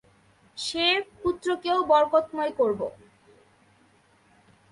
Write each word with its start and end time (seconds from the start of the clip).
সে 0.57 0.85
পুত্রকেও 1.21 1.79
বরকতময় 1.83 2.53
করব। 2.57 2.81